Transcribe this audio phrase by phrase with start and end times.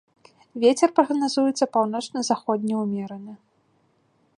[0.63, 3.33] Вецер прагназуецца паўночна-заходні ўмераны.